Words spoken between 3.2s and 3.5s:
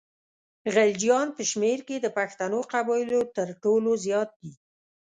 تر